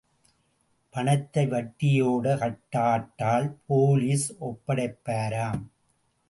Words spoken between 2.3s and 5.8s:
கட்டாட்டால் போலீஸ்ல ஒப்படைப்பாராம்.